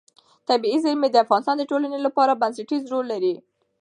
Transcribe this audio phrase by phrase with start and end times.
[0.49, 3.35] طبیعي زیرمې د افغانستان د ټولنې لپاره بنسټيز رول لري.